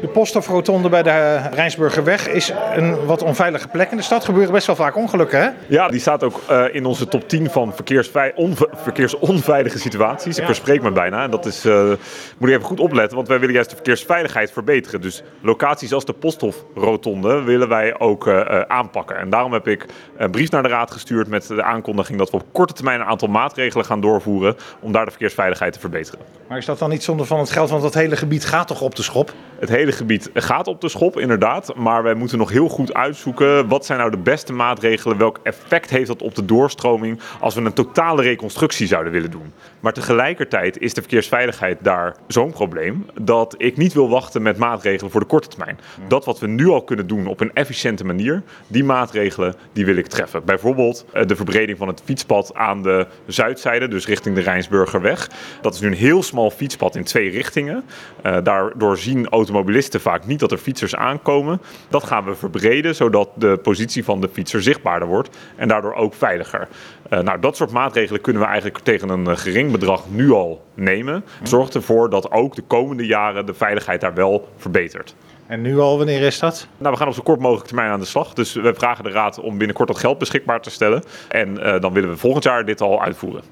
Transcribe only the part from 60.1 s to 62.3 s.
niet dat er fietsers aankomen. Dat gaan